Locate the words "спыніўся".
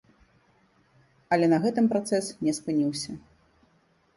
2.59-3.11